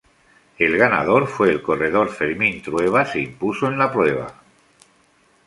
El 0.57 0.79
ganador 0.79 1.27
fue 1.27 1.51
el 1.51 1.61
corredor 1.61 2.09
Fermín 2.09 2.63
Trueba 2.63 3.05
se 3.05 3.19
impuso 3.19 3.67
en 3.67 3.77
la 3.77 3.91
prueba. 3.91 4.33